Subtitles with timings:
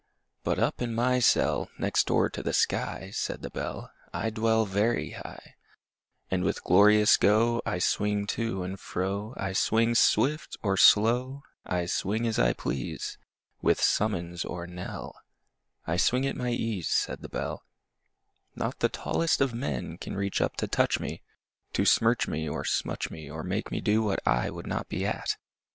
[0.43, 4.65] But up in my cell Next door to the sky, Said the Bell, I dwell
[4.65, 5.53] Very high;
[6.31, 11.85] And with glorious go I swing to and fro; I swing swift or slow, I
[11.85, 13.19] swing as I please,
[13.61, 15.21] With summons or knell;
[15.85, 17.63] I swing at my ease, Said the Bell:
[18.55, 21.21] Not the tallest of men Can reach up to touch me,
[21.73, 25.05] To smirch me or smutch me, Or make me do what I would not be
[25.05, 25.37] at!